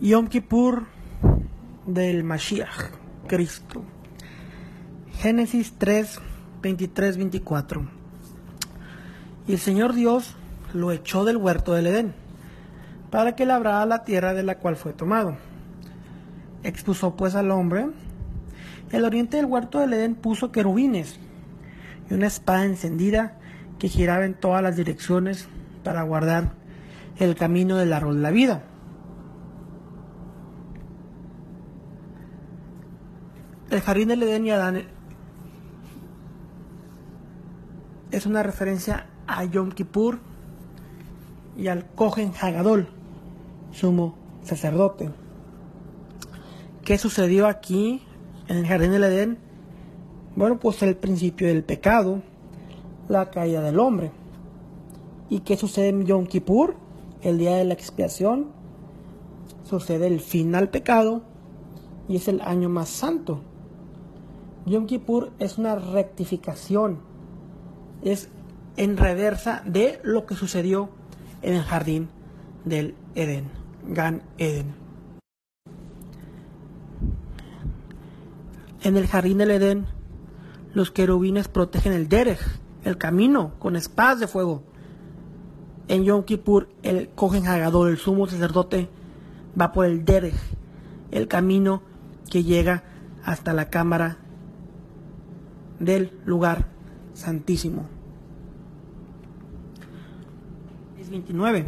[0.00, 0.86] Yom Kippur
[1.84, 2.92] del Mashiach,
[3.26, 3.82] Cristo.
[5.14, 6.20] Génesis 3,
[6.62, 7.88] 23, 24.
[9.48, 10.36] Y el Señor Dios
[10.72, 12.14] lo echó del huerto del Edén,
[13.10, 15.36] para que labrara la tierra de la cual fue tomado.
[16.62, 17.88] Expuso pues al hombre.
[18.92, 21.18] El oriente del huerto del Edén puso querubines
[22.08, 23.36] y una espada encendida
[23.80, 25.48] que giraba en todas las direcciones
[25.82, 26.52] para guardar
[27.16, 28.62] el camino del árbol de la vida.
[33.70, 34.82] El jardín del Edén y Adán
[38.10, 40.20] es una referencia a Yom Kippur
[41.54, 42.88] y al Kohen Hagadol,
[43.70, 45.10] sumo sacerdote.
[46.82, 48.00] ¿Qué sucedió aquí
[48.46, 49.38] en el jardín del Edén?
[50.34, 52.22] Bueno, pues el principio del pecado,
[53.06, 54.12] la caída del hombre.
[55.28, 56.74] ¿Y qué sucede en Yom Kippur?
[57.20, 58.46] El día de la expiación.
[59.64, 61.20] Sucede el fin al pecado
[62.08, 63.42] y es el año más santo.
[64.68, 66.98] Yom Kippur es una rectificación,
[68.02, 68.28] es
[68.76, 70.90] en reversa de lo que sucedió
[71.42, 72.08] en el jardín
[72.64, 73.50] del Edén,
[73.88, 74.74] Gan Eden.
[78.82, 79.86] En el jardín del Edén,
[80.74, 82.40] los querubines protegen el Derech,
[82.84, 84.62] el camino, con espadas de fuego.
[85.88, 88.88] En Yom Kippur, el Kohen Hagadol, el sumo sacerdote,
[89.58, 90.36] va por el Derech,
[91.10, 91.82] el camino
[92.30, 92.84] que llega
[93.24, 94.18] hasta la cámara
[95.78, 96.66] del lugar
[97.14, 97.88] santísimo.
[101.10, 101.64] 29.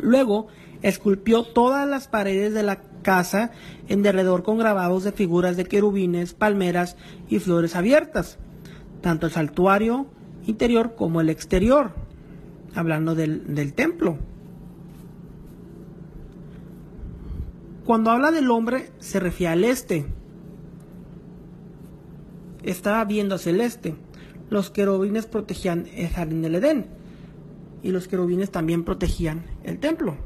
[0.00, 0.48] Luego
[0.82, 3.52] esculpió todas las paredes de la casa
[3.88, 6.96] en derredor con grabados de figuras de querubines, palmeras
[7.28, 8.38] y flores abiertas,
[9.00, 10.06] tanto el santuario
[10.46, 11.92] interior como el exterior,
[12.74, 14.18] hablando del, del templo.
[17.84, 20.06] Cuando habla del hombre se refiere al este,
[22.64, 23.94] estaba viendo hacia el este.
[24.50, 26.86] Los querubines protegían el jardín del Edén
[27.82, 30.16] y los querubines también protegían el templo.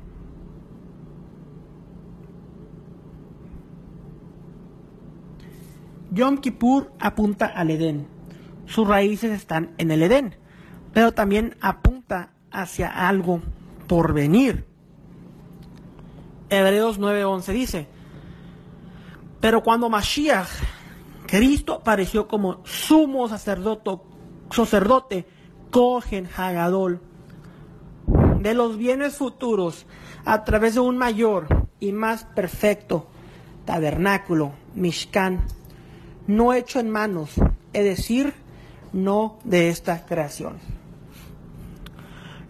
[6.10, 8.06] Yom Kippur apunta al Edén.
[8.66, 10.34] Sus raíces están en el Edén,
[10.92, 13.40] pero también apunta hacia algo
[13.86, 14.64] por venir.
[16.50, 17.88] Hebreos 9:11 dice,
[19.40, 20.48] pero cuando Mashiach
[21.28, 23.98] Cristo apareció como sumo sacerdote,
[24.50, 25.26] sacerdote
[25.70, 27.02] Cogen Hagadol
[28.40, 29.84] de los bienes futuros
[30.24, 33.08] a través de un mayor y más perfecto
[33.66, 35.44] tabernáculo, Mishkan,
[36.26, 37.32] no hecho en manos,
[37.74, 38.32] es decir,
[38.94, 40.56] no de esta creación.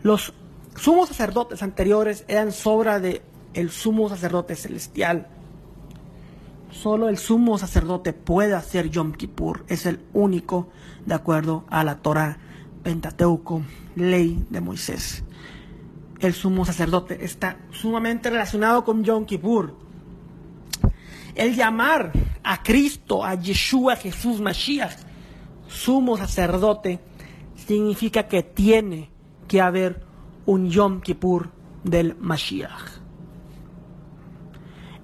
[0.05, 0.35] Los
[0.77, 3.23] sumos sacerdotes anteriores eran sobra de
[3.55, 5.27] el sumo sacerdote celestial
[6.71, 9.65] Solo el sumo sacerdote puede hacer Yom Kippur.
[9.69, 10.69] Es el único
[11.07, 12.39] de acuerdo a la Torah,
[12.83, 13.63] Pentateuco,
[13.97, 15.25] ley de Moisés.
[16.21, 19.77] El sumo sacerdote está sumamente relacionado con Yom Kippur.
[21.35, 22.13] El llamar
[22.43, 24.97] a Cristo, a Yeshua, Jesús Mashiach,
[25.69, 27.01] sumo sacerdote,
[27.55, 29.11] significa que tiene
[29.47, 30.05] que haber
[30.45, 31.51] un Yom Kippur
[31.85, 32.98] del Mashiach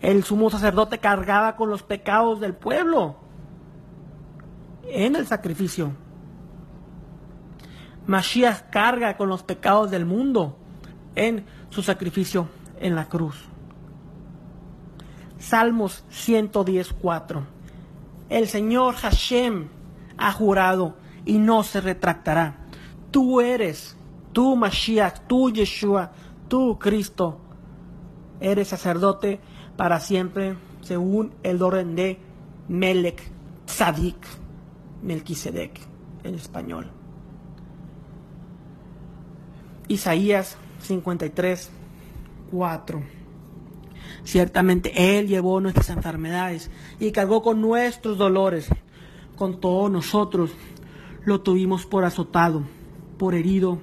[0.04, 3.16] el sumo sacerdote cargaba con los pecados del pueblo
[4.82, 5.92] en el sacrificio.
[8.06, 10.58] Mashiach carga con los pecados del mundo
[11.14, 12.48] en su sacrificio
[12.80, 13.46] en la cruz.
[15.38, 17.42] Salmos 110.4.
[18.28, 19.68] El Señor Hashem
[20.18, 22.58] ha jurado y no se retractará.
[23.10, 23.96] Tú eres,
[24.34, 26.12] tú Mashiach, tú Yeshua,
[26.48, 27.40] tú Cristo,
[28.38, 29.40] eres sacerdote
[29.76, 32.18] para siempre, según el orden de
[32.68, 33.22] Melech
[33.66, 34.16] Tzadik,
[35.02, 35.80] Melquisedec
[36.22, 36.90] en español.
[39.88, 41.70] Isaías 53,
[42.50, 43.02] 4.
[44.24, 48.68] Ciertamente Él llevó nuestras enfermedades y cargó con nuestros dolores.
[49.36, 50.50] Con todos nosotros
[51.24, 52.62] lo tuvimos por azotado,
[53.18, 53.78] por herido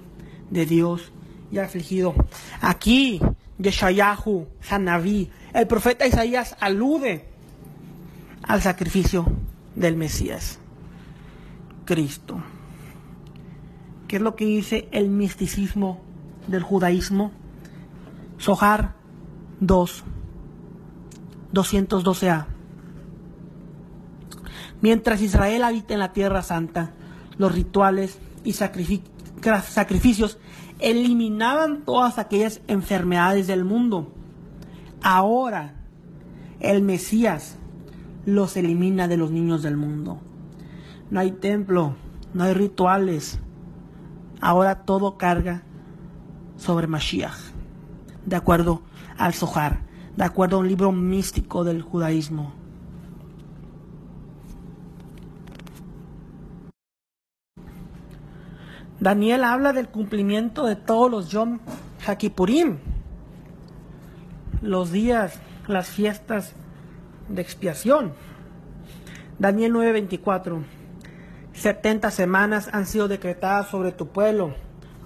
[0.50, 1.12] de Dios
[1.52, 2.16] y afligido.
[2.62, 3.20] Aquí,
[3.60, 7.28] Yeshayahu, Hanaví, el profeta Isaías alude
[8.44, 9.26] al sacrificio
[9.76, 10.60] del Mesías,
[11.86, 12.42] Cristo.
[14.08, 16.02] ¿Qué es lo que dice el misticismo
[16.48, 17.32] del judaísmo?
[18.38, 18.96] Sohar
[19.60, 20.04] 2,
[21.54, 22.46] 212a.
[24.82, 26.92] Mientras Israel habita en la tierra santa,
[27.38, 30.40] los rituales y sacrificios
[30.80, 34.12] eliminaban todas aquellas enfermedades del mundo
[35.02, 35.76] ahora
[36.60, 37.58] el Mesías
[38.26, 40.20] los elimina de los niños del mundo.
[41.10, 41.96] No hay templo,
[42.34, 43.40] no hay rituales.
[44.40, 45.64] Ahora todo carga
[46.56, 47.38] sobre Mashiach,
[48.26, 48.82] de acuerdo
[49.18, 49.82] al Zohar,
[50.16, 52.54] de acuerdo a un libro místico del judaísmo.
[59.00, 61.60] Daniel habla del cumplimiento de todos los Yom
[62.06, 62.78] Hakipurim,
[64.62, 66.54] los días, las fiestas
[67.28, 68.14] de expiación.
[69.40, 70.64] Daniel 9:24.
[71.54, 74.56] 70 semanas han sido decretadas sobre tu pueblo,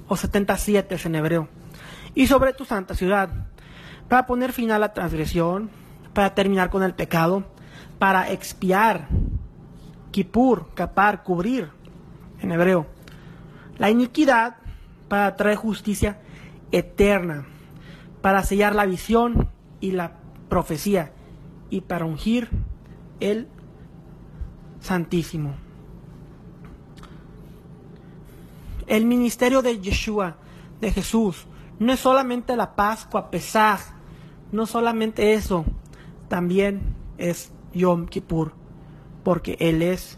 [0.07, 1.47] o 77 en hebreo,
[2.13, 3.29] y sobre tu santa ciudad,
[4.07, 5.69] para poner fin a la transgresión,
[6.13, 7.45] para terminar con el pecado,
[7.97, 9.07] para expiar,
[10.11, 11.69] kipur, capar, cubrir,
[12.41, 12.85] en hebreo,
[13.77, 14.57] la iniquidad,
[15.07, 16.19] para traer justicia
[16.71, 17.45] eterna,
[18.25, 19.49] para sellar la visión
[19.79, 20.17] y la
[20.49, 21.11] profecía,
[21.69, 22.49] y para ungir
[23.19, 23.47] el
[24.79, 25.53] Santísimo.
[28.87, 30.37] El ministerio de Yeshua,
[30.81, 31.45] de Jesús,
[31.77, 33.81] no es solamente la Pascua, Pesaj,
[34.51, 35.63] no solamente eso,
[36.27, 38.53] también es Yom Kippur,
[39.23, 40.17] porque Él es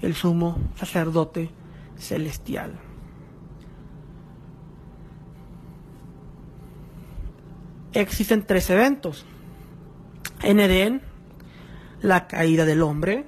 [0.00, 1.50] el sumo sacerdote
[1.96, 2.78] celestial.
[7.92, 9.24] Existen tres eventos.
[10.42, 11.02] En Edén,
[12.00, 13.24] la caída del hombre.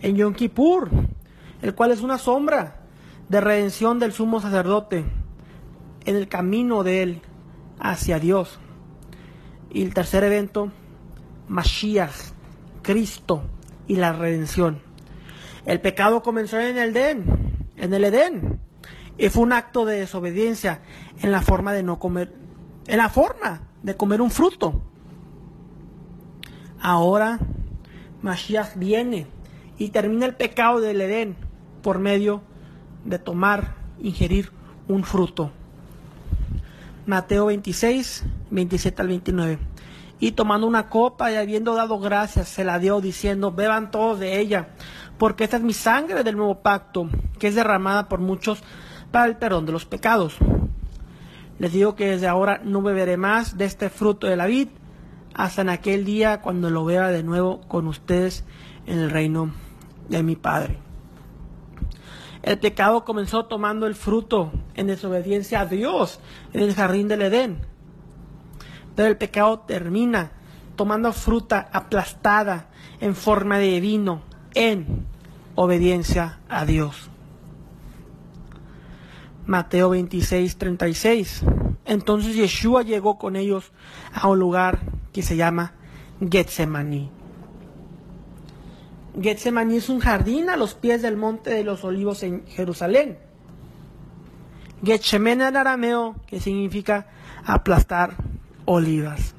[0.00, 0.90] En Yom Kippur,
[1.62, 2.82] el cual es una sombra
[3.28, 5.04] de redención del sumo sacerdote
[6.04, 7.22] en el camino de él
[7.78, 8.58] hacia Dios.
[9.70, 10.70] Y el tercer evento,
[11.48, 12.12] Mashiach,
[12.82, 13.44] Cristo
[13.86, 14.82] y la redención.
[15.64, 18.60] El pecado comenzó en el Edén, en el Edén,
[19.16, 20.80] y fue un acto de desobediencia
[21.20, 22.32] en la forma de no comer,
[22.92, 24.82] en la forma de comer un fruto.
[26.78, 27.38] Ahora
[28.20, 29.26] Mashiach viene
[29.78, 31.34] y termina el pecado del Edén
[31.80, 32.42] por medio
[33.06, 34.52] de tomar, ingerir
[34.88, 35.52] un fruto.
[37.06, 39.58] Mateo 26, 27 al 29.
[40.20, 44.38] Y tomando una copa y habiendo dado gracias, se la dio diciendo, beban todos de
[44.38, 44.68] ella,
[45.16, 48.62] porque esta es mi sangre del nuevo pacto, que es derramada por muchos
[49.10, 50.36] para el perdón de los pecados.
[51.62, 54.66] Les digo que desde ahora no beberé más de este fruto de la vid
[55.32, 58.44] hasta en aquel día cuando lo vea de nuevo con ustedes
[58.84, 59.54] en el reino
[60.08, 60.80] de mi Padre.
[62.42, 66.18] El pecado comenzó tomando el fruto en desobediencia a Dios
[66.52, 67.64] en el jardín del Edén.
[68.96, 70.32] Pero el pecado termina
[70.74, 74.22] tomando fruta aplastada en forma de vino
[74.54, 75.06] en
[75.54, 77.11] obediencia a Dios.
[79.46, 81.42] Mateo 26, 36.
[81.84, 83.72] Entonces Yeshua llegó con ellos
[84.12, 84.80] a un lugar
[85.12, 85.74] que se llama
[86.20, 87.10] Getsemaní.
[89.20, 93.18] Getsemaní es un jardín a los pies del monte de los olivos en Jerusalén.
[94.84, 97.06] Getsemen en arameo, que significa
[97.44, 98.16] aplastar
[98.64, 99.34] olivas.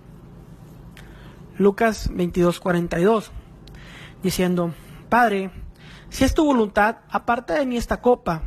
[1.58, 3.30] Lucas 22:42,
[4.22, 4.74] diciendo,
[5.10, 5.52] Padre,
[6.10, 8.44] si es tu voluntad, aparta de mí esta copa,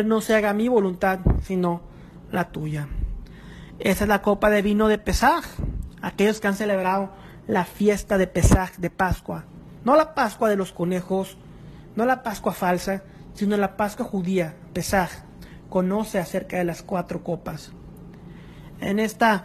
[0.00, 1.82] no se haga mi voluntad, sino
[2.30, 2.88] la tuya.
[3.78, 5.44] Esa es la copa de vino de Pesaj,
[6.00, 7.10] aquellos que han celebrado
[7.46, 9.44] la fiesta de Pesaj, de Pascua.
[9.84, 11.36] No la Pascua de los conejos,
[11.94, 13.02] no la Pascua falsa,
[13.34, 15.10] sino la Pascua judía, Pesaj.
[15.68, 17.72] Conoce acerca de las cuatro copas.
[18.80, 19.44] En esta,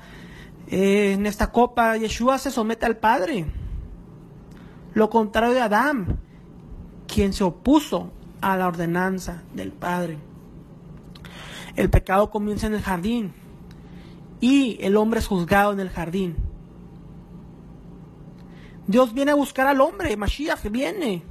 [0.67, 3.45] eh, en esta copa, Yeshua se somete al Padre.
[4.93, 6.19] Lo contrario de Adán,
[7.07, 10.17] quien se opuso a la ordenanza del Padre.
[11.77, 13.33] El pecado comienza en el jardín
[14.41, 16.35] y el hombre es juzgado en el jardín.
[18.87, 21.23] Dios viene a buscar al hombre, Mashiach viene.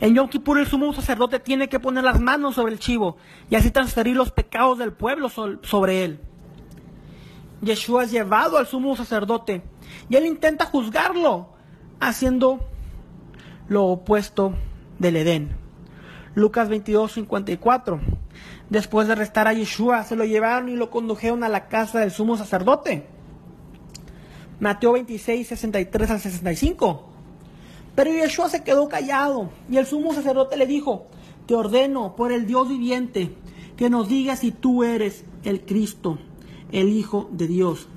[0.00, 3.16] En Yom Kippur el sumo sacerdote tiene que poner las manos sobre el chivo
[3.48, 6.20] y así transferir los pecados del pueblo sobre él.
[7.62, 9.62] Yeshua es llevado al sumo sacerdote
[10.08, 11.50] y él intenta juzgarlo
[12.00, 12.58] haciendo
[13.68, 14.54] lo opuesto
[14.98, 15.63] del Edén.
[16.34, 18.00] Lucas 22, 54.
[18.68, 22.10] Después de arrestar a Yeshua, se lo llevaron y lo condujeron a la casa del
[22.10, 23.06] sumo sacerdote.
[24.58, 27.08] Mateo 26, 63 al 65.
[27.94, 31.06] Pero Yeshua se quedó callado y el sumo sacerdote le dijo,
[31.46, 33.36] te ordeno por el Dios viviente
[33.76, 36.18] que nos digas si tú eres el Cristo,
[36.72, 37.88] el Hijo de Dios.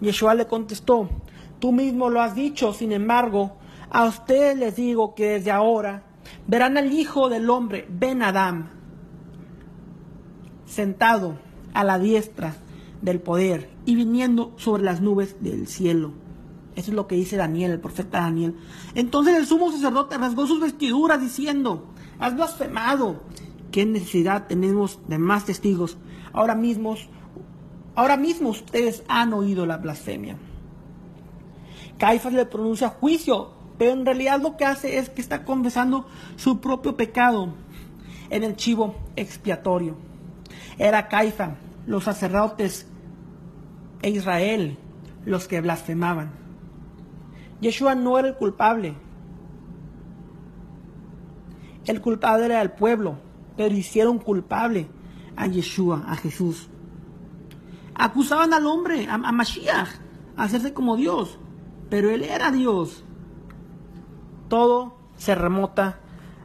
[0.00, 1.10] Yeshua le contestó,
[1.58, 3.56] tú mismo lo has dicho, sin embargo,
[3.90, 6.02] a ustedes les digo que desde ahora
[6.46, 8.68] verán al Hijo del Hombre, Ben Adam,
[10.66, 11.38] sentado
[11.72, 12.56] a la diestra
[13.02, 16.12] del poder y viniendo sobre las nubes del cielo.
[16.76, 18.56] Eso es lo que dice Daniel, el profeta Daniel.
[18.94, 21.86] Entonces el sumo sacerdote rasgó sus vestiduras diciendo,
[22.18, 23.22] has blasfemado.
[23.70, 25.96] ¿Qué necesidad tenemos de más testigos?
[26.32, 26.96] Ahora mismo,
[27.94, 30.36] ahora mismo ustedes han oído la blasfemia.
[31.98, 36.60] Caifás le pronuncia juicio, pero en realidad lo que hace es que está confesando su
[36.60, 37.54] propio pecado
[38.30, 39.96] en el chivo expiatorio.
[40.78, 41.54] Era Caifás,
[41.86, 42.86] los sacerdotes
[44.02, 44.78] e Israel
[45.24, 46.30] los que blasfemaban.
[47.60, 48.94] Yeshua no era el culpable.
[51.86, 53.18] El culpable era el pueblo,
[53.56, 54.88] pero hicieron culpable
[55.36, 56.68] a Yeshua, a Jesús.
[57.94, 59.88] Acusaban al hombre, a, a Mashiach,
[60.36, 61.38] a hacerse como Dios,
[61.90, 63.03] pero él era Dios.
[64.54, 65.98] Todo se remota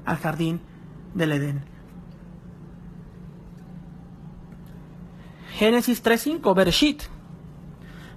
[0.04, 0.62] al jardín
[1.14, 1.64] del Edén.
[5.52, 7.04] Génesis 3.5, Bereshit.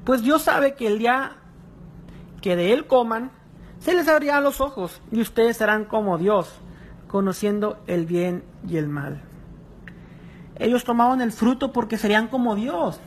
[0.05, 1.33] Pues Dios sabe que el día
[2.41, 3.33] que de él coman,
[3.81, 6.51] se les abrirán los ojos y ustedes serán como Dios,
[7.07, 9.21] conociendo el bien y el mal.
[10.57, 12.99] Ellos tomaban el fruto porque serían como Dios.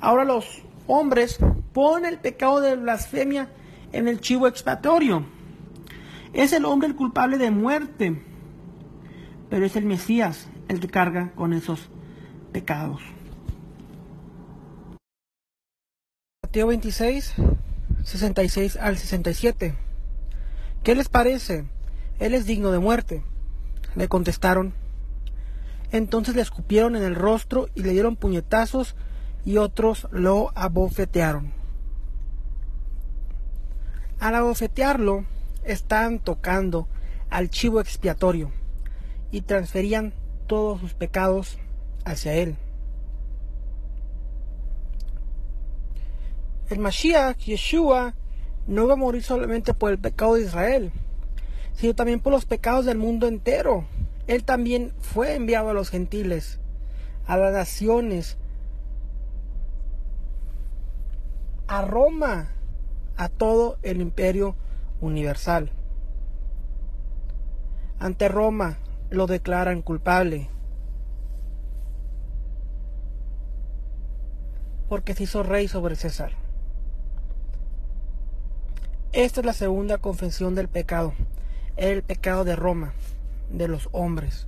[0.00, 1.38] Ahora los hombres
[1.72, 3.48] ponen el pecado de blasfemia
[3.92, 5.24] en el chivo expiatorio.
[6.32, 8.22] Es el hombre el culpable de muerte,
[9.50, 11.88] pero es el Mesías el que carga con esos
[12.52, 13.00] pecados.
[16.42, 17.34] Mateo 26,
[18.04, 19.74] 66 al 67.
[20.82, 21.66] ¿Qué les parece?
[22.18, 23.22] Él es digno de muerte.
[23.94, 24.74] Le contestaron.
[25.90, 28.94] Entonces le escupieron en el rostro y le dieron puñetazos
[29.44, 31.57] y otros lo abofetearon.
[34.20, 35.24] Al abofetearlo,
[35.64, 36.88] están tocando
[37.30, 38.50] al chivo expiatorio
[39.30, 40.12] y transferían
[40.46, 41.58] todos sus pecados
[42.04, 42.56] hacia él.
[46.70, 48.14] El Mashiach, Yeshua,
[48.66, 50.92] no iba a morir solamente por el pecado de Israel,
[51.74, 53.86] sino también por los pecados del mundo entero.
[54.26, 56.60] Él también fue enviado a los gentiles,
[57.26, 58.36] a las naciones,
[61.68, 62.50] a Roma,
[63.18, 64.56] a todo el imperio
[65.02, 65.70] universal.
[67.98, 68.78] Ante Roma
[69.10, 70.48] lo declaran culpable
[74.88, 76.32] porque se hizo rey sobre César.
[79.12, 81.12] Esta es la segunda confesión del pecado,
[81.76, 82.92] el pecado de Roma,
[83.50, 84.46] de los hombres.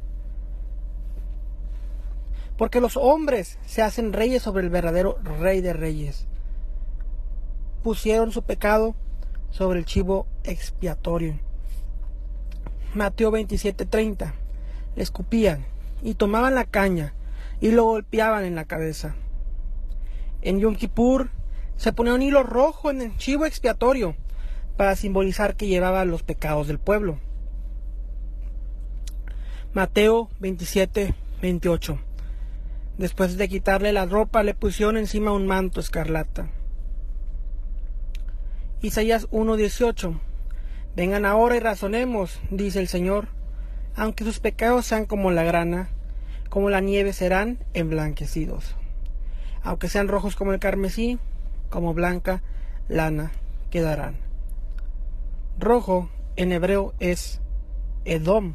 [2.57, 6.27] Porque los hombres se hacen reyes sobre el verdadero rey de reyes.
[7.82, 8.94] Pusieron su pecado
[9.50, 11.38] sobre el chivo expiatorio.
[12.94, 14.34] Mateo 27:30.
[14.96, 15.64] Le escupían
[16.02, 17.14] y tomaban la caña
[17.60, 19.14] y lo golpeaban en la cabeza.
[20.42, 21.30] En Yom Kippur
[21.76, 24.14] se ponía un hilo rojo en el chivo expiatorio
[24.76, 27.18] para simbolizar que llevaba los pecados del pueblo.
[29.72, 31.99] Mateo 27, 28.
[32.99, 36.49] Después de quitarle la ropa, le pusieron encima un manto escarlata.
[38.82, 40.18] Isaías 1:18.
[40.96, 43.28] Vengan ahora y razonemos, dice el Señor,
[43.94, 45.90] aunque sus pecados sean como la grana,
[46.49, 48.75] como la nieve serán emblanquecidos.
[49.62, 51.18] Aunque sean rojos como el carmesí,
[51.68, 52.42] como blanca
[52.88, 53.32] lana
[53.70, 54.16] quedarán.
[55.58, 57.42] Rojo en hebreo es
[58.06, 58.54] Edom,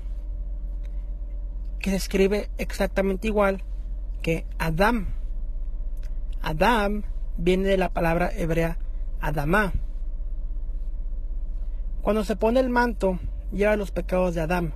[1.78, 3.64] que se escribe exactamente igual
[4.24, 5.06] que Adam.
[6.42, 7.04] Adam
[7.38, 8.80] viene de la palabra hebrea
[9.22, 9.72] Adamá.
[12.06, 13.18] Cuando se pone el manto,
[13.52, 14.74] lleva los pecados de Adam,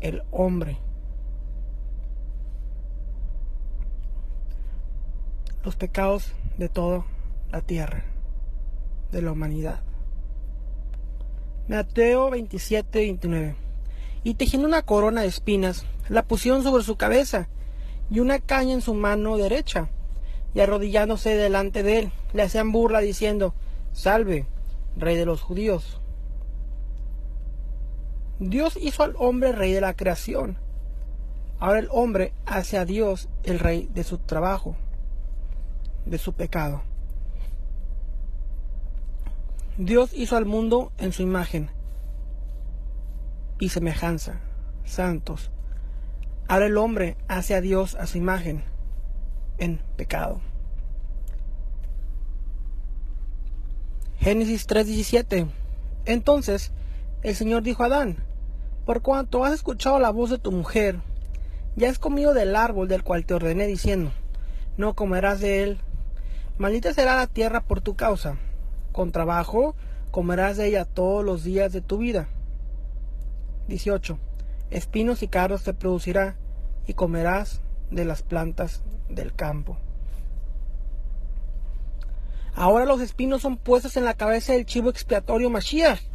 [0.00, 0.78] el hombre.
[5.62, 7.04] Los pecados de toda
[7.50, 8.06] la tierra,
[9.10, 9.82] de la humanidad.
[11.68, 13.54] Mateo 27, 29.
[14.24, 17.50] Y tejiendo una corona de espinas, la pusieron sobre su cabeza
[18.10, 19.90] y una caña en su mano derecha.
[20.54, 23.52] Y arrodillándose delante de él, le hacían burla diciendo,
[23.92, 24.46] Salve,
[24.96, 25.98] rey de los judíos.
[28.38, 30.58] Dios hizo al hombre rey de la creación.
[31.58, 34.74] Ahora el hombre hace a Dios el rey de su trabajo,
[36.06, 36.82] de su pecado.
[39.78, 41.70] Dios hizo al mundo en su imagen
[43.58, 44.40] y semejanza,
[44.84, 45.50] santos.
[46.48, 48.64] Ahora el hombre hace a Dios a su imagen
[49.58, 50.40] en pecado.
[54.18, 55.48] Génesis 3:17.
[56.04, 56.72] Entonces
[57.22, 58.16] el Señor dijo a Adán,
[58.84, 61.00] por cuanto has escuchado la voz de tu mujer,
[61.76, 64.10] ya has comido del árbol del cual te ordené diciendo,
[64.76, 65.78] no comerás de él.
[66.58, 68.36] Maldita será la tierra por tu causa.
[68.90, 69.74] Con trabajo
[70.10, 72.28] comerás de ella todos los días de tu vida.
[73.68, 74.18] 18.
[74.70, 76.36] Espinos y carros te producirá
[76.86, 77.60] y comerás
[77.90, 79.78] de las plantas del campo.
[82.54, 86.11] Ahora los espinos son puestos en la cabeza del chivo expiatorio Mashiach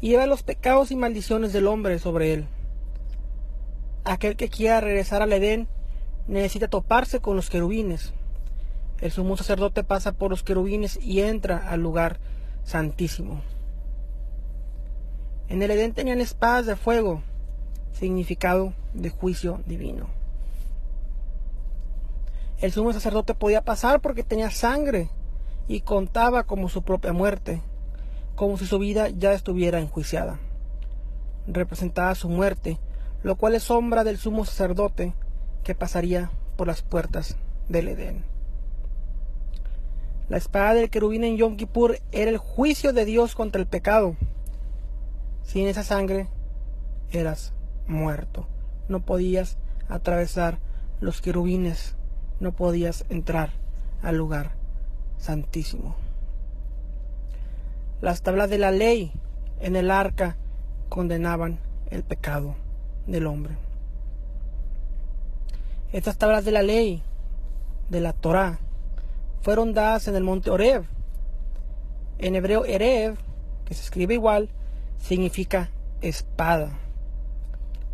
[0.00, 2.46] y lleva los pecados y maldiciones del hombre sobre él.
[4.04, 5.68] Aquel que quiera regresar al Edén
[6.26, 8.12] necesita toparse con los querubines.
[9.00, 12.18] El sumo sacerdote pasa por los querubines y entra al lugar
[12.64, 13.42] santísimo.
[15.48, 17.22] En el Edén tenían espadas de fuego,
[17.92, 20.06] significado de juicio divino.
[22.60, 25.08] El sumo sacerdote podía pasar porque tenía sangre
[25.66, 27.62] y contaba como su propia muerte,
[28.40, 30.38] como si su vida ya estuviera enjuiciada.
[31.46, 32.78] Representaba su muerte,
[33.22, 35.12] lo cual es sombra del sumo sacerdote
[35.62, 37.36] que pasaría por las puertas
[37.68, 38.24] del Edén.
[40.30, 44.16] La espada del querubín en Yom Kippur era el juicio de Dios contra el pecado.
[45.42, 46.26] Sin esa sangre
[47.12, 47.52] eras
[47.86, 48.46] muerto.
[48.88, 50.60] No podías atravesar
[50.98, 51.94] los querubines,
[52.40, 53.50] no podías entrar
[54.00, 54.52] al lugar
[55.18, 55.94] santísimo.
[58.00, 59.12] Las tablas de la ley
[59.60, 60.38] en el arca
[60.88, 61.58] condenaban
[61.90, 62.54] el pecado
[63.06, 63.56] del hombre.
[65.92, 67.02] Estas tablas de la ley,
[67.90, 68.58] de la Torah,
[69.42, 70.84] fueron dadas en el monte Oreb.
[72.18, 73.18] En hebreo, Erev,
[73.66, 74.48] que se escribe igual,
[74.98, 76.78] significa espada.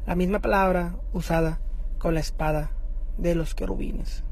[0.07, 1.59] La misma palabra usada
[1.99, 2.71] con la espada
[3.19, 4.23] de los querubines.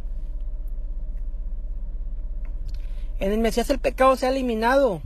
[3.18, 5.02] En el Mesías el pecado se ha eliminado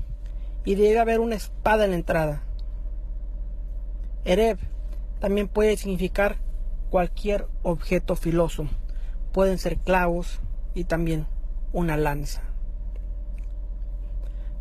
[0.68, 2.42] y debe haber una espada en la entrada.
[4.26, 4.58] Ereb
[5.18, 6.36] también puede significar
[6.90, 8.68] cualquier objeto filoso.
[9.32, 10.42] Pueden ser clavos
[10.74, 11.26] y también
[11.72, 12.42] una lanza.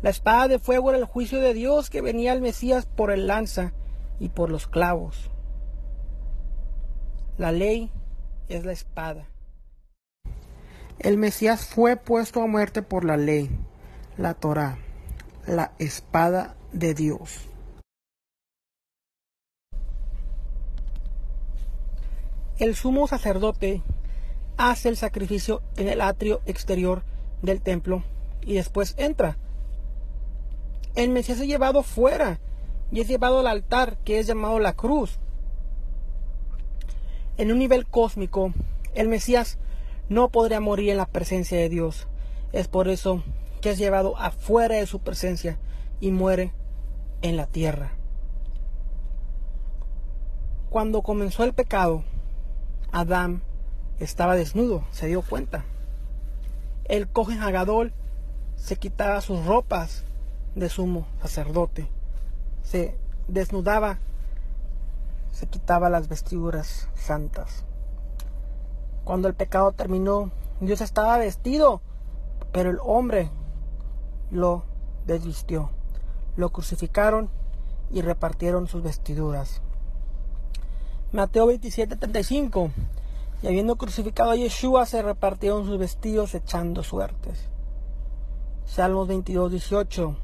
[0.00, 3.26] La espada de fuego era el juicio de Dios que venía al Mesías por el
[3.26, 3.74] lanza
[4.18, 5.30] y por los clavos.
[7.36, 7.92] La ley
[8.48, 9.28] es la espada.
[11.00, 13.50] El Mesías fue puesto a muerte por la ley,
[14.16, 14.78] la Torá,
[15.48, 17.40] la espada de Dios.
[22.58, 23.82] El sumo sacerdote
[24.56, 27.02] hace el sacrificio en el atrio exterior
[27.40, 28.02] del templo
[28.42, 29.38] y después entra.
[30.94, 32.40] El Mesías es llevado fuera
[32.90, 35.18] y es llevado al altar que es llamado la cruz.
[37.38, 38.52] En un nivel cósmico,
[38.94, 39.58] el Mesías
[40.08, 42.06] no podría morir en la presencia de Dios.
[42.52, 43.22] Es por eso
[43.60, 45.58] que es llevado afuera de su presencia
[46.00, 46.52] y muere
[47.22, 47.92] en la tierra.
[50.70, 52.04] Cuando comenzó el pecado,
[52.92, 53.42] Adán
[53.98, 55.64] estaba desnudo, se dio cuenta.
[56.84, 57.92] El cogen Hagadol
[58.56, 60.04] se quitaba sus ropas
[60.54, 61.88] de sumo sacerdote,
[62.62, 62.96] se
[63.28, 63.98] desnudaba,
[65.32, 67.64] se quitaba las vestiduras santas.
[69.04, 71.80] Cuando el pecado terminó, Dios estaba vestido,
[72.52, 73.30] pero el hombre
[74.30, 74.64] lo
[75.06, 75.70] desvistió.
[76.36, 77.30] Lo crucificaron
[77.90, 79.62] y repartieron sus vestiduras.
[81.12, 82.70] Mateo 27, 35.
[83.42, 87.48] Y habiendo crucificado a Yeshua, se repartieron sus vestidos echando suertes.
[88.66, 90.16] Salmos 22, 18.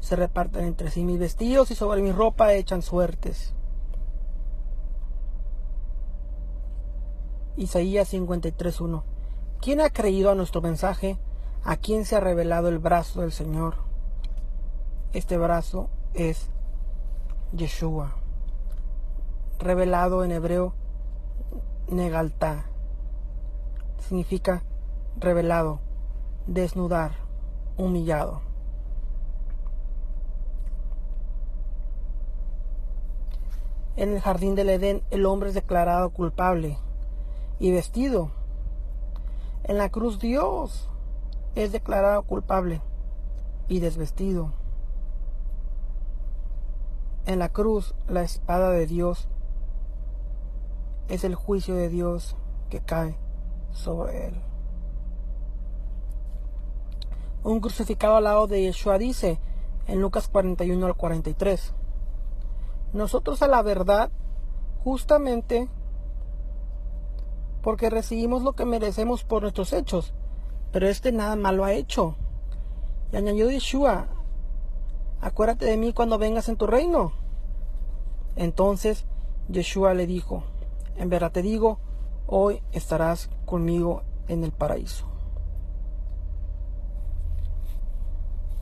[0.00, 3.52] Se reparten entre sí mis vestidos y sobre mi ropa echan suertes.
[7.56, 9.04] Isaías 53, 1.
[9.60, 11.18] ¿Quién ha creído a nuestro mensaje?
[11.64, 13.76] ¿A quién se ha revelado el brazo del Señor?
[15.12, 16.48] Este brazo es
[17.52, 18.16] Yeshua
[19.62, 20.74] revelado en hebreo
[21.88, 22.66] negalta.
[24.00, 24.62] Significa
[25.18, 25.80] revelado,
[26.46, 27.12] desnudar,
[27.76, 28.42] humillado.
[33.94, 36.78] En el jardín del Edén el hombre es declarado culpable
[37.60, 38.30] y vestido.
[39.64, 40.88] En la cruz Dios
[41.54, 42.80] es declarado culpable
[43.68, 44.52] y desvestido.
[47.26, 49.28] En la cruz la espada de Dios
[51.08, 52.36] es el juicio de Dios
[52.70, 53.16] que cae
[53.70, 54.40] sobre él.
[57.44, 59.38] Un crucificado al lado de Yeshua dice
[59.86, 61.74] en Lucas 41 al 43,
[62.92, 64.10] nosotros a la verdad,
[64.84, 65.68] justamente
[67.62, 70.12] porque recibimos lo que merecemos por nuestros hechos,
[70.72, 72.16] pero este nada malo ha hecho.
[73.12, 74.08] Y añadió Yeshua,
[75.20, 77.12] acuérdate de mí cuando vengas en tu reino.
[78.34, 79.04] Entonces
[79.48, 80.44] Yeshua le dijo,
[80.96, 81.78] en verdad te digo,
[82.26, 85.06] hoy estarás conmigo en el paraíso.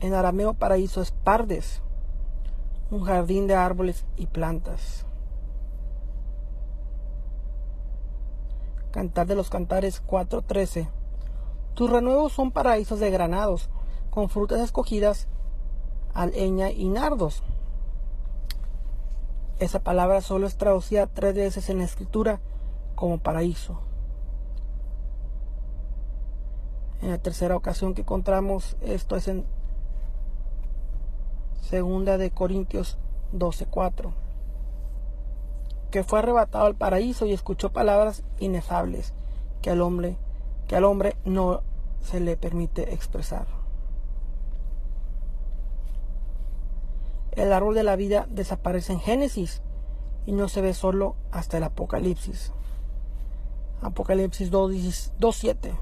[0.01, 1.81] En arameo paraíso es pardes,
[2.89, 5.05] un jardín de árboles y plantas.
[8.91, 11.00] Cantar de los Cantares 4.13
[11.73, 13.69] tus renuevos son paraísos de granados,
[14.09, 15.27] con frutas escogidas,
[16.13, 17.43] alheña y nardos.
[19.59, 22.39] Esa palabra solo es traducida tres veces en la escritura
[22.95, 23.79] como paraíso.
[27.01, 29.45] En la tercera ocasión que encontramos esto es en
[31.61, 32.97] segunda de Corintios
[33.33, 34.13] 12:4
[35.91, 39.13] que fue arrebatado al paraíso y escuchó palabras inefables
[39.61, 40.17] que al hombre,
[40.71, 41.63] que al hombre no
[41.99, 43.45] se le permite expresar.
[47.33, 49.61] El árbol de la vida desaparece en Génesis
[50.25, 52.53] y no se ve solo hasta el Apocalipsis.
[53.81, 55.73] Apocalipsis 2.7.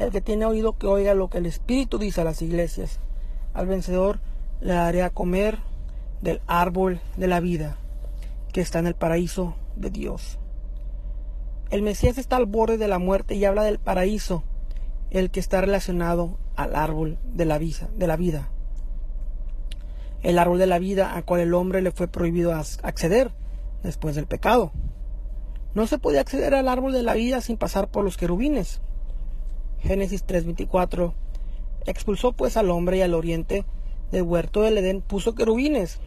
[0.00, 2.98] El que tiene oído que oiga lo que el Espíritu dice a las iglesias.
[3.54, 4.18] Al vencedor
[4.60, 5.60] le daré a comer
[6.20, 7.76] del árbol de la vida
[8.52, 10.40] que está en el paraíso de Dios.
[11.70, 14.42] El Mesías está al borde de la muerte y habla del paraíso,
[15.10, 17.90] el que está relacionado al árbol de la vida.
[17.94, 18.48] De la vida.
[20.22, 23.32] El árbol de la vida a cual el hombre le fue prohibido acceder
[23.82, 24.72] después del pecado.
[25.74, 28.80] No se podía acceder al árbol de la vida sin pasar por los querubines.
[29.80, 31.12] Génesis 3:24
[31.84, 33.66] Expulsó pues al hombre y al oriente
[34.10, 36.00] del huerto del Edén puso querubines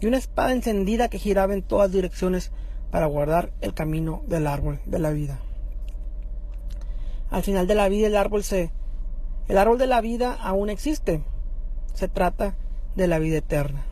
[0.00, 2.50] y una espada encendida que giraba en todas direcciones
[2.90, 5.38] para guardar el camino del árbol de la vida.
[7.30, 8.70] Al final de la vida el árbol se
[9.48, 11.22] el árbol de la vida aún existe.
[11.94, 12.54] Se trata
[12.96, 13.84] de la vida eterna.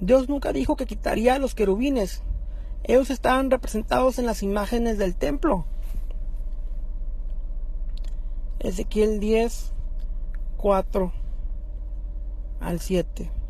[0.00, 2.22] Dios nunca dijo que quitaría a los querubines.
[2.84, 5.64] Ellos estaban representados en las imágenes del templo.
[8.58, 9.72] Ezequiel 10,
[10.56, 11.12] 4
[12.60, 13.41] al 7.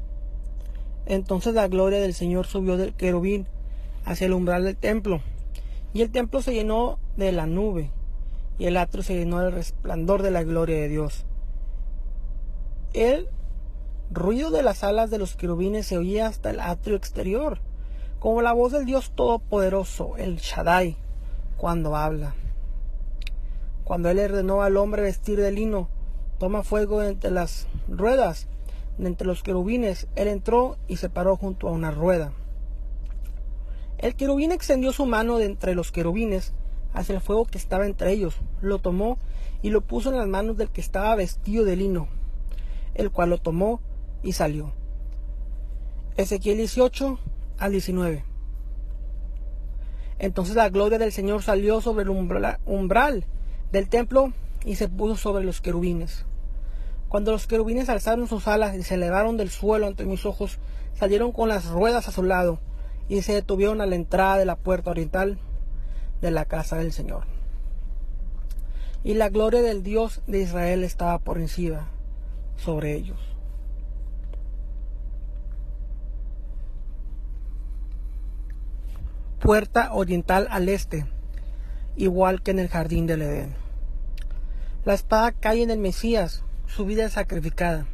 [1.12, 3.46] Entonces la gloria del Señor subió del querubín
[4.06, 5.20] hacia el umbral del templo,
[5.92, 7.90] y el templo se llenó de la nube,
[8.58, 11.26] y el atrio se llenó del resplandor de la gloria de Dios.
[12.94, 13.28] El
[14.10, 17.58] ruido de las alas de los querubines se oía hasta el atrio exterior,
[18.18, 20.96] como la voz del Dios Todopoderoso, el Shaddai,
[21.58, 22.34] cuando habla.
[23.84, 25.90] Cuando él ordenó al hombre vestir de lino,
[26.38, 28.48] toma fuego entre las ruedas
[28.98, 32.32] de entre los querubines, él entró y se paró junto a una rueda.
[33.98, 36.52] El querubín extendió su mano de entre los querubines
[36.92, 39.18] hacia el fuego que estaba entre ellos, lo tomó
[39.62, 42.08] y lo puso en las manos del que estaba vestido de lino,
[42.94, 43.80] el cual lo tomó
[44.22, 44.72] y salió.
[46.16, 47.18] Ezequiel 18
[47.58, 48.24] al 19.
[50.18, 53.24] Entonces la gloria del Señor salió sobre el umbral
[53.72, 54.32] del templo
[54.64, 56.26] y se puso sobre los querubines.
[57.12, 60.56] Cuando los querubines alzaron sus alas y se elevaron del suelo ante mis ojos,
[60.94, 62.58] salieron con las ruedas a su lado
[63.06, 65.38] y se detuvieron a la entrada de la puerta oriental
[66.22, 67.24] de la casa del Señor.
[69.04, 71.86] Y la gloria del Dios de Israel estaba por encima
[72.56, 73.18] sobre ellos.
[79.38, 81.04] Puerta oriental al este,
[81.94, 83.54] igual que en el jardín del Edén.
[84.86, 86.42] La espada cae en el Mesías,
[86.74, 87.86] su vida sacrificada.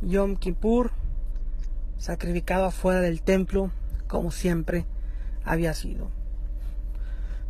[0.00, 0.92] Yom Kippur,
[1.98, 3.72] sacrificado afuera del templo,
[4.06, 4.86] como siempre
[5.44, 6.08] había sido.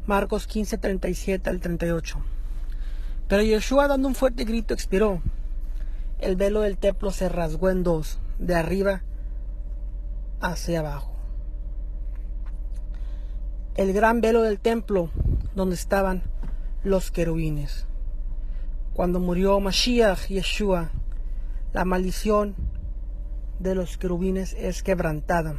[0.06, 2.18] Marcos 15, 37 al 38.
[3.28, 5.20] Pero Yeshua, dando un fuerte grito, expiró.
[6.20, 9.02] El velo del templo se rasgó en dos, de arriba
[10.40, 11.12] hacia abajo.
[13.74, 15.10] El gran velo del templo,
[15.54, 16.22] donde estaban
[16.82, 17.86] los querubines
[18.96, 20.88] cuando murió Mashiach Yeshua,
[21.74, 22.54] la maldición
[23.58, 25.56] de los querubines es quebrantada.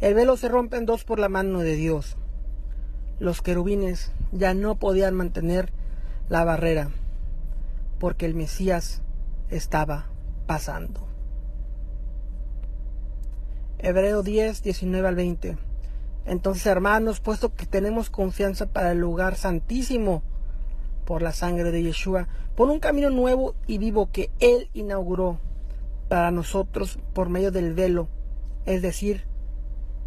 [0.00, 2.16] El velo se rompe en dos por la mano de Dios.
[3.20, 5.70] Los querubines ya no podían mantener
[6.28, 6.90] la barrera
[8.00, 9.02] porque el Mesías
[9.50, 10.06] estaba
[10.48, 11.06] pasando.
[13.78, 15.58] Hebreo 10, 19 al 20.
[16.26, 20.24] Entonces, hermanos, puesto que tenemos confianza para el lugar santísimo,
[21.08, 25.38] por la sangre de Yeshua, por un camino nuevo y vivo que Él inauguró
[26.08, 28.08] para nosotros por medio del velo,
[28.66, 29.28] es decir,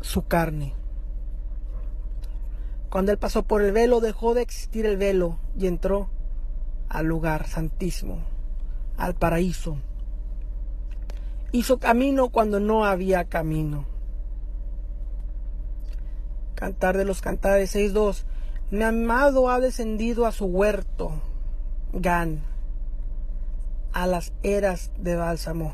[0.01, 0.73] su carne.
[2.89, 6.09] Cuando Él pasó por el velo, dejó de existir el velo y entró
[6.89, 8.19] al lugar santísimo,
[8.97, 9.77] al paraíso.
[11.53, 13.85] Hizo camino cuando no había camino.
[16.55, 18.25] Cantar de los Cantares 6.2
[18.71, 21.13] mi amado ha descendido a su huerto,
[21.93, 22.41] Gan.
[23.91, 25.73] a las eras de bálsamo,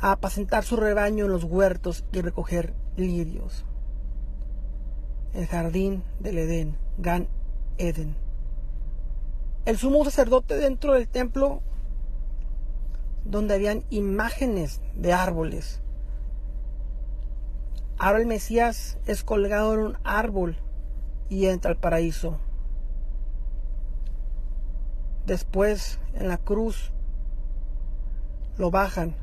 [0.00, 3.64] a apacentar su rebaño en los huertos y recoger lirios.
[5.32, 7.28] El jardín del Edén, Gan
[7.78, 8.16] Eden.
[9.64, 11.62] El sumo sacerdote dentro del templo
[13.24, 15.80] donde habían imágenes de árboles.
[17.98, 20.56] Ahora el Mesías es colgado en un árbol
[21.28, 22.38] y entra al paraíso.
[25.26, 26.92] Después, en la cruz,
[28.58, 29.16] lo bajan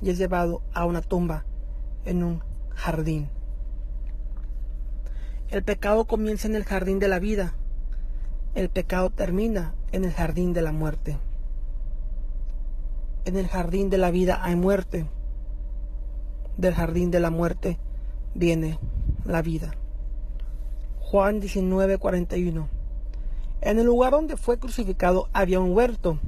[0.00, 1.44] y es llevado a una tumba
[2.04, 2.42] en un
[2.74, 3.28] jardín.
[5.48, 7.54] El pecado comienza en el jardín de la vida.
[8.54, 11.18] El pecado termina en el jardín de la muerte.
[13.24, 15.06] En el jardín de la vida hay muerte.
[16.56, 17.78] Del jardín de la muerte
[18.34, 18.78] viene
[19.24, 19.74] la vida.
[21.00, 22.73] Juan 19:41.
[23.64, 26.18] En el lugar donde fue crucificado había un huerto,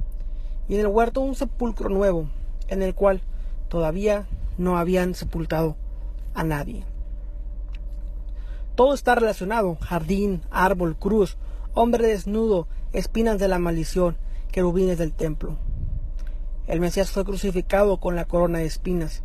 [0.67, 2.27] y en el huerto un sepulcro nuevo,
[2.67, 3.21] en el cual
[3.69, 4.25] todavía
[4.57, 5.75] no habían sepultado
[6.33, 6.83] a nadie.
[8.73, 11.37] Todo está relacionado, jardín, árbol, cruz,
[11.75, 14.17] hombre desnudo, espinas de la maldición,
[14.51, 15.57] querubines del templo.
[16.65, 19.21] El Mesías fue crucificado con la corona de espinas.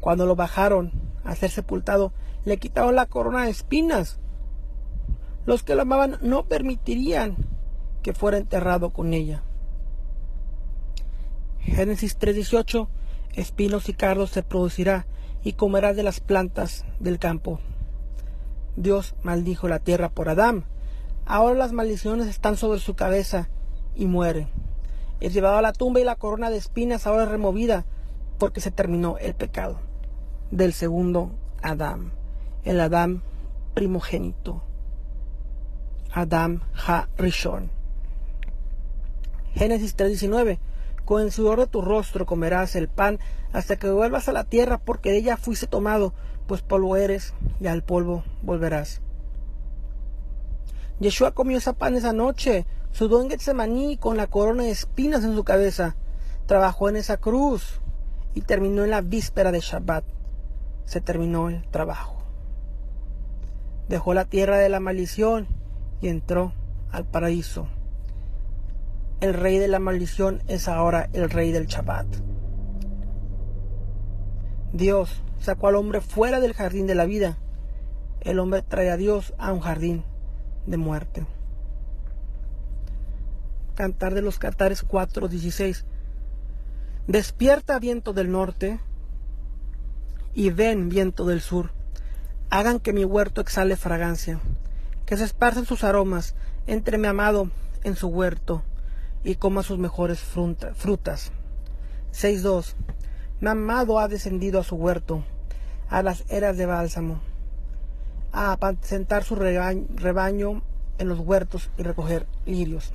[0.00, 0.92] Cuando lo bajaron
[1.24, 2.14] a ser sepultado,
[2.46, 4.18] le quitaron la corona de espinas.
[5.46, 7.36] Los que lo amaban no permitirían
[8.02, 9.42] que fuera enterrado con ella.
[11.60, 12.88] Génesis 3:18
[13.34, 15.06] Espinos y cardos se producirá
[15.44, 17.60] y comerás de las plantas del campo.
[18.76, 20.64] Dios maldijo la tierra por Adán.
[21.26, 23.48] Ahora las maldiciones están sobre su cabeza
[23.94, 24.48] y muere.
[25.20, 27.84] Es llevado a la tumba y la corona de espinas ahora es removida
[28.38, 29.78] porque se terminó el pecado
[30.50, 31.30] del segundo
[31.62, 32.12] Adán,
[32.64, 33.22] el Adán
[33.74, 34.62] primogénito.
[36.12, 37.70] Adam Ha Rishon.
[39.54, 40.58] Génesis 3:19
[41.04, 43.20] Con el sudor de tu rostro comerás el pan
[43.52, 46.12] hasta que vuelvas a la tierra, porque de ella fuiste tomado,
[46.46, 49.00] pues polvo eres y al polvo volverás.
[50.98, 55.34] Yeshua comió ese pan esa noche, sudó en Getsemaní con la corona de espinas en
[55.34, 55.96] su cabeza,
[56.46, 57.80] trabajó en esa cruz
[58.34, 60.04] y terminó en la víspera de Shabbat.
[60.84, 62.16] Se terminó el trabajo.
[63.88, 65.59] Dejó la tierra de la maldición
[66.00, 66.52] y entró
[66.90, 67.68] al paraíso.
[69.20, 72.06] El rey de la maldición es ahora el rey del Shabbat.
[74.72, 77.38] Dios sacó al hombre fuera del jardín de la vida.
[78.20, 80.04] El hombre trae a Dios a un jardín
[80.66, 81.26] de muerte.
[83.74, 85.84] Cantar de los Cantares 4:16.
[87.06, 88.78] Despierta viento del norte
[90.34, 91.72] y ven viento del sur.
[92.50, 94.40] Hagan que mi huerto exhale fragancia,
[95.10, 96.36] que se esparzan sus aromas
[96.68, 97.50] entre mi amado
[97.82, 98.62] en su huerto
[99.24, 101.32] y coma sus mejores frutas.
[102.12, 102.74] 6.2.
[103.40, 105.24] Mi amado ha descendido a su huerto,
[105.88, 107.18] a las eras de bálsamo,
[108.30, 110.62] a apacentar su rebaño
[110.98, 112.92] en los huertos y recoger lirios.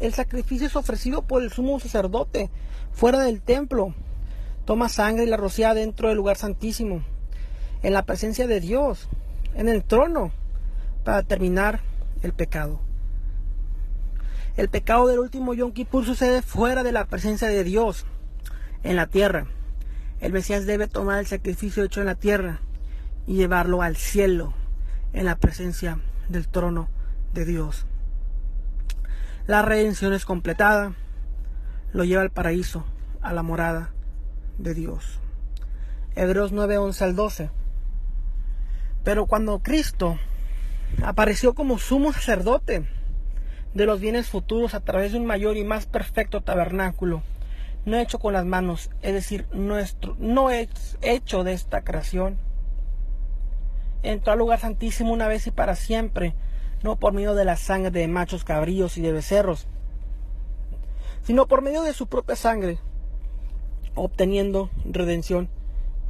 [0.00, 2.50] El sacrificio es ofrecido por el sumo sacerdote
[2.92, 3.94] fuera del templo.
[4.66, 7.02] Toma sangre y la rocía dentro del lugar santísimo,
[7.82, 9.08] en la presencia de Dios,
[9.54, 10.32] en el trono,
[11.04, 11.80] para terminar
[12.22, 12.80] el pecado.
[14.56, 18.04] El pecado del último Yom Kippur sucede fuera de la presencia de Dios,
[18.82, 19.46] en la tierra.
[20.20, 22.60] El Mesías debe tomar el sacrificio hecho en la tierra
[23.26, 24.52] y llevarlo al cielo,
[25.12, 26.88] en la presencia del trono
[27.32, 27.86] de Dios.
[29.46, 30.94] La redención es completada,
[31.92, 32.84] lo lleva al paraíso,
[33.22, 33.90] a la morada
[34.58, 35.18] de Dios.
[36.14, 37.50] Hebreos 9, 11 al 12.
[39.04, 40.18] Pero cuando Cristo
[41.02, 42.84] apareció como sumo sacerdote,
[43.74, 47.22] de los bienes futuros a través de un mayor y más perfecto tabernáculo,
[47.84, 52.36] no hecho con las manos, es decir, nuestro, no es hecho de esta creación.
[54.02, 56.34] Entró al lugar santísimo una vez y para siempre,
[56.82, 59.66] no por medio de la sangre de machos cabríos y de becerros,
[61.22, 62.78] sino por medio de su propia sangre,
[63.94, 65.48] obteniendo redención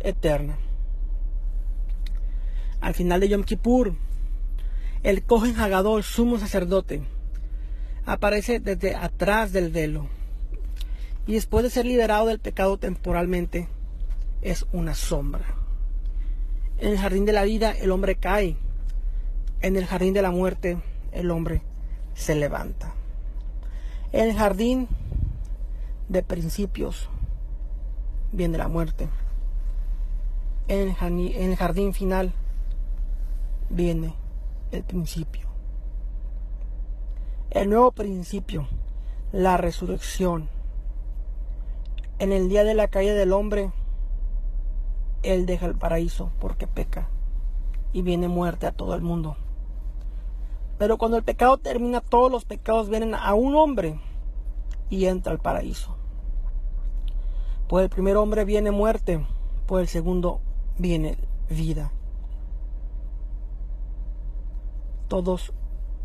[0.00, 0.56] eterna.
[2.80, 3.94] Al final de Yom Kippur,
[5.02, 7.02] el Cohen Hagadol, sumo sacerdote,
[8.06, 10.08] aparece desde atrás del velo.
[11.26, 13.68] Y después de ser liberado del pecado temporalmente,
[14.42, 15.54] es una sombra.
[16.78, 18.56] En el jardín de la vida el hombre cae.
[19.60, 20.78] En el jardín de la muerte
[21.12, 21.62] el hombre
[22.14, 22.94] se levanta.
[24.12, 24.88] En el jardín
[26.08, 27.10] de principios
[28.32, 29.08] viene la muerte.
[30.68, 32.32] En el jardín final
[33.70, 34.14] viene
[34.72, 35.48] el principio.
[37.50, 38.68] el nuevo principio,
[39.32, 40.48] la resurrección.
[42.18, 43.72] En el día de la caída del hombre,
[45.22, 47.08] Él deja el paraíso porque peca
[47.92, 49.36] y viene muerte a todo el mundo.
[50.78, 53.98] Pero cuando el pecado termina, todos los pecados vienen a un hombre
[54.88, 55.96] y entra al paraíso.
[57.68, 59.24] Pues el primer hombre viene muerte,
[59.66, 60.40] pues el segundo
[60.78, 61.92] viene vida.
[65.10, 65.52] Todos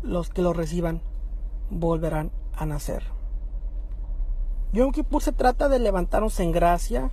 [0.02, 1.00] los que lo reciban
[1.70, 3.04] volverán a nacer.
[4.72, 7.12] Yom Kippur se trata de levantarnos en gracia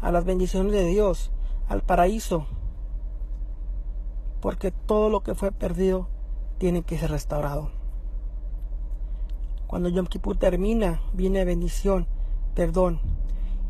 [0.00, 1.32] a las bendiciones de Dios,
[1.66, 2.46] al paraíso,
[4.40, 6.06] porque todo lo que fue perdido
[6.58, 7.72] tiene que ser restaurado.
[9.66, 12.06] Cuando Yom Kippur termina, viene bendición,
[12.54, 13.00] perdón,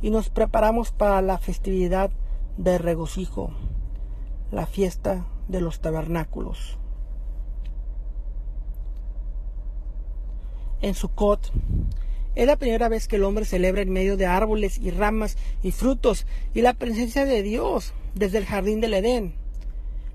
[0.02, 2.10] y nos preparamos para la festividad
[2.58, 3.52] de regocijo,
[4.50, 6.76] la fiesta de los tabernáculos.
[10.80, 11.50] En Sukkot
[12.36, 15.72] es la primera vez que el hombre celebra en medio de árboles y ramas y
[15.72, 19.34] frutos y la presencia de Dios desde el jardín del Edén.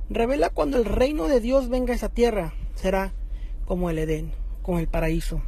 [0.10, 3.12] Revela cuando el reino de Dios venga a esa tierra, será
[3.66, 5.42] como el Edén, como el paraíso.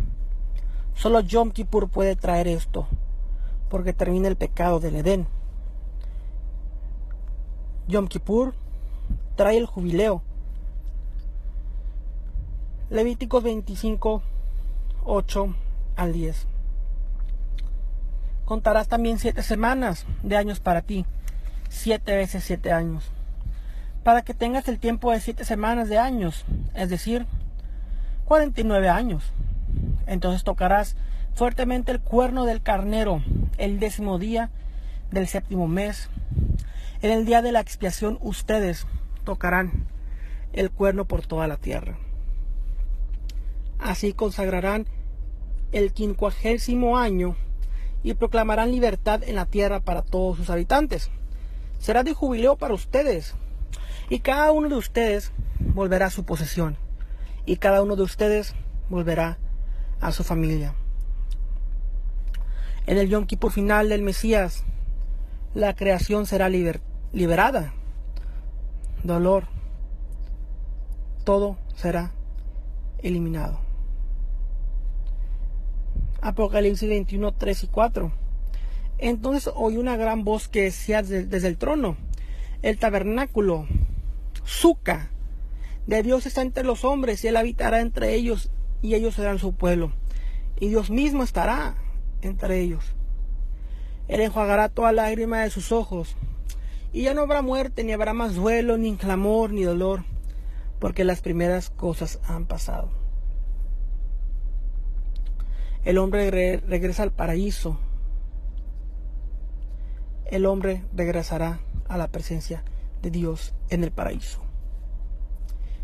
[0.95, 2.87] Solo Yom Kippur puede traer esto,
[3.69, 5.27] porque termina el pecado del Edén.
[7.87, 8.53] Yom Kippur
[9.35, 10.23] trae el jubileo.
[12.89, 14.21] Levíticos 25,
[15.05, 15.55] 8
[15.95, 16.47] al 10.
[18.45, 21.05] Contarás también siete semanas de años para ti,
[21.69, 23.11] siete veces siete años,
[24.03, 27.25] para que tengas el tiempo de siete semanas de años, es decir,
[28.25, 29.31] 49 años.
[30.07, 30.95] Entonces tocarás
[31.33, 33.21] fuertemente el cuerno del carnero
[33.57, 34.49] el décimo día
[35.11, 36.09] del séptimo mes.
[37.01, 38.87] En el día de la expiación ustedes
[39.23, 39.87] tocarán
[40.53, 41.97] el cuerno por toda la tierra.
[43.79, 44.87] Así consagrarán
[45.71, 47.35] el quincuagésimo año
[48.03, 51.09] y proclamarán libertad en la tierra para todos sus habitantes.
[51.79, 53.35] Será de jubileo para ustedes,
[54.09, 56.77] y cada uno de ustedes volverá a su posesión,
[57.45, 58.53] y cada uno de ustedes
[58.89, 59.37] volverá
[60.01, 60.75] a su familia.
[62.85, 64.63] En el Yom Kippur final del Mesías,
[65.55, 67.73] la creación será liberada.
[69.03, 69.47] Dolor,
[71.23, 72.11] todo será
[72.99, 73.64] eliminado.
[76.25, 78.11] Apocalipsis 21, 3 y 4.
[78.97, 81.97] Entonces oí una gran voz que decía desde, el trono,
[82.63, 83.67] el tabernáculo,
[84.43, 85.11] Suca,
[85.85, 88.49] de Dios está entre los hombres y Él habitará entre ellos
[88.81, 89.91] y ellos serán su pueblo.
[90.59, 91.75] Y Dios mismo estará
[92.23, 92.83] entre ellos.
[94.07, 96.15] Él enjuagará toda lágrima de sus ojos.
[96.91, 100.05] Y ya no habrá muerte, ni habrá más duelo, ni clamor, ni dolor,
[100.79, 103.04] porque las primeras cosas han pasado
[105.85, 106.29] el hombre
[106.65, 107.77] regresa al paraíso.
[110.25, 112.63] El hombre regresará a la presencia
[113.03, 114.41] de Dios en el paraíso.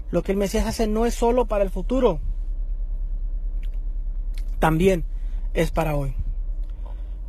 [0.10, 2.20] Lo que el Mesías hace no es solo para el futuro,
[4.60, 5.06] también
[5.54, 6.16] es para hoy.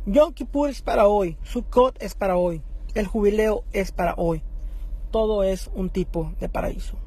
[0.05, 2.61] Yom Kippur es para hoy, Sukkot es para hoy,
[2.95, 4.41] el jubileo es para hoy.
[5.11, 7.02] Todo es un tipo de paraíso.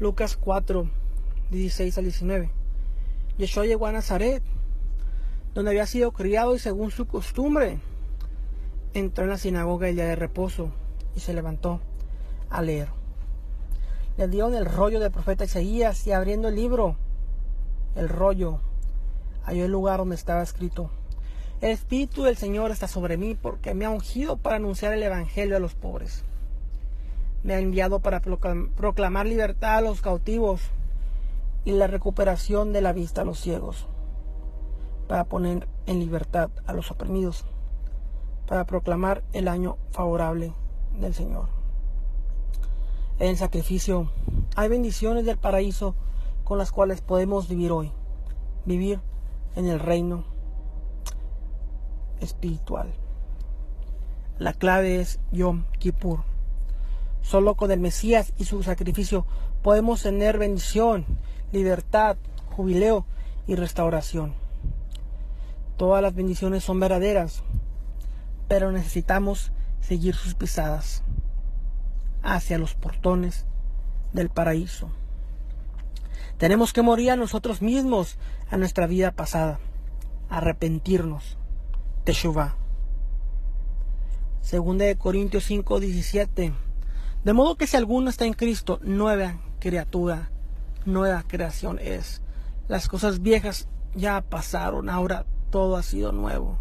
[0.00, 0.88] Lucas 4,
[1.50, 2.50] 16 al 19.
[3.36, 4.42] Yeshua llegó a Nazaret,
[5.52, 7.80] donde había sido criado y según su costumbre,
[8.94, 10.70] entró en la sinagoga el día de reposo
[11.14, 11.82] y se levantó
[12.48, 12.88] a leer.
[14.16, 16.96] Le dio el rollo del profeta Isaías y abriendo el libro,
[17.94, 18.58] el rollo,
[19.44, 20.90] halló el lugar donde estaba escrito.
[21.60, 25.58] El Espíritu del Señor está sobre mí porque me ha ungido para anunciar el Evangelio
[25.58, 26.24] a los pobres
[27.42, 30.60] me ha enviado para proclamar libertad a los cautivos
[31.64, 33.86] y la recuperación de la vista a los ciegos,
[35.08, 37.44] para poner en libertad a los oprimidos,
[38.46, 40.52] para proclamar el año favorable
[40.98, 41.48] del Señor.
[43.18, 44.10] En el sacrificio
[44.56, 45.94] hay bendiciones del paraíso
[46.44, 47.92] con las cuales podemos vivir hoy,
[48.64, 49.00] vivir
[49.56, 50.24] en el reino
[52.20, 52.92] espiritual.
[54.38, 56.29] La clave es Yom Kippur.
[57.22, 59.26] Solo con el Mesías y su sacrificio
[59.62, 61.04] podemos tener bendición,
[61.52, 62.16] libertad,
[62.56, 63.06] jubileo
[63.46, 64.34] y restauración.
[65.76, 67.42] Todas las bendiciones son verdaderas,
[68.48, 71.02] pero necesitamos seguir sus pisadas
[72.22, 73.46] hacia los portones
[74.12, 74.90] del paraíso.
[76.38, 78.18] Tenemos que morir a nosotros mismos,
[78.50, 79.58] a nuestra vida pasada,
[80.28, 81.38] arrepentirnos.
[82.04, 82.56] Teshuvah.
[84.40, 86.52] Segunda de Corintios 5, 17
[87.24, 90.30] De modo que si alguno está en Cristo, nueva criatura,
[90.86, 92.22] nueva creación es.
[92.66, 96.58] Las cosas viejas ya pasaron, ahora todo ha sido nuevo.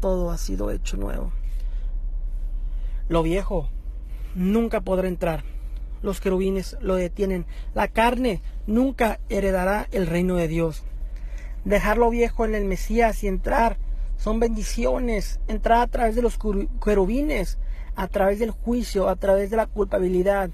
[0.00, 1.32] Todo ha sido hecho nuevo.
[3.08, 3.68] Lo viejo
[4.34, 5.44] nunca podrá entrar.
[6.02, 7.46] Los querubines lo detienen.
[7.74, 10.84] La carne nunca heredará el reino de Dios.
[11.64, 13.76] Dejar lo viejo en el Mesías y entrar
[14.16, 15.40] son bendiciones.
[15.48, 16.38] Entrar a través de los
[16.82, 17.58] querubines,
[17.96, 20.50] a través del juicio, a través de la culpabilidad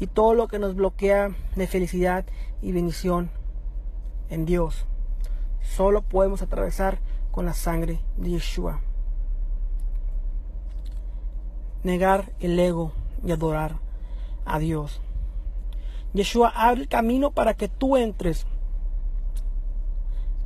[0.00, 2.24] y todo lo que nos bloquea de felicidad
[2.62, 3.30] y bendición
[4.30, 4.86] en Dios.
[5.62, 6.98] Solo podemos atravesar
[7.30, 8.80] con la sangre de Yeshua.
[11.84, 12.92] Negar el ego
[13.24, 13.76] y adorar
[14.44, 15.00] a Dios.
[16.14, 18.46] Yeshua abre el camino para que tú entres.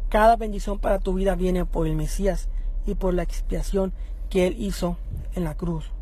[0.09, 2.49] Cada bendición para tu vida viene por el Mesías
[2.85, 3.93] y por la expiación
[4.29, 4.97] que Él hizo
[5.35, 5.95] en la cruz.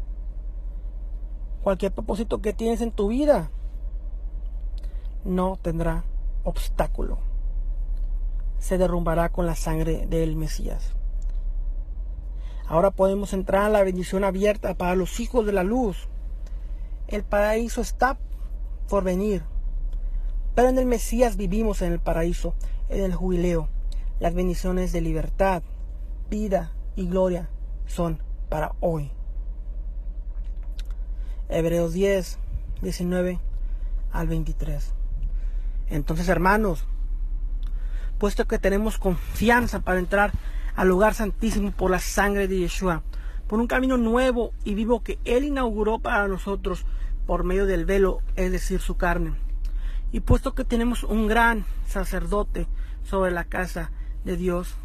[1.64, 3.50] Cualquier propósito que tienes en tu vida
[5.24, 6.04] no tendrá
[6.42, 7.16] obstáculo.
[8.58, 10.92] Se derrumbará con la sangre del Mesías.
[12.66, 16.06] Ahora podemos entrar a la bendición abierta para los hijos de la luz.
[17.08, 18.18] El paraíso está
[18.86, 19.42] por venir.
[20.54, 22.52] Pero en el Mesías vivimos en el paraíso,
[22.90, 23.70] en el jubileo.
[24.20, 25.62] Las bendiciones de libertad,
[26.28, 27.48] vida y gloria
[27.86, 28.18] son
[28.50, 29.10] para hoy.
[31.48, 32.38] Hebreos 10,
[32.82, 33.40] 19
[34.12, 34.92] al 23.
[35.88, 36.84] Entonces, hermanos,
[38.18, 40.32] puesto que tenemos confianza para entrar
[40.76, 43.02] al lugar santísimo por la sangre de Yeshua,
[43.46, 46.86] por un camino nuevo y vivo que Él inauguró para nosotros
[47.26, 49.34] por medio del velo, es decir, su carne.
[50.12, 52.66] Y puesto que tenemos un gran sacerdote
[53.02, 53.90] sobre la casa
[54.24, 54.76] de Dios,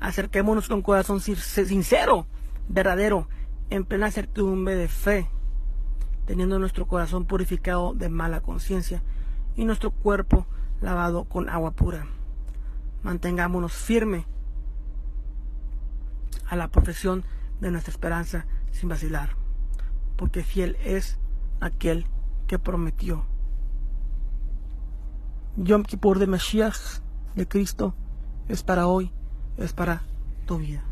[0.00, 2.26] acerquémonos con corazón sincero,
[2.68, 3.28] verdadero,
[3.70, 5.28] en plena certidumbre de fe,
[6.30, 9.02] teniendo nuestro corazón purificado de mala conciencia
[9.56, 10.46] y nuestro cuerpo
[10.80, 12.06] lavado con agua pura.
[13.02, 14.26] Mantengámonos firme
[16.46, 17.24] a la profesión
[17.60, 19.30] de nuestra esperanza sin vacilar,
[20.14, 21.18] porque fiel es
[21.60, 22.06] aquel
[22.46, 23.26] que prometió.
[25.56, 27.00] Yom Kippur de Mashiach
[27.34, 27.92] de Cristo
[28.46, 29.10] es para hoy,
[29.56, 30.02] es para
[30.46, 30.84] tu vida.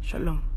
[0.00, 0.53] Shalom.